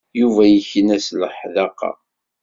Yuba 0.19 0.43
yekna 0.47 0.97
s 1.05 1.07
leḥdaqa. 1.21 1.91